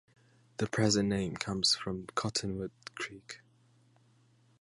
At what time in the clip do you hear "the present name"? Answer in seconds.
0.57-1.35